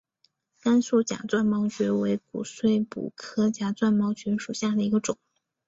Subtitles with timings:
[0.59, 5.19] 甘肃假钻毛蕨为骨碎补科假钻毛蕨属下的一个种。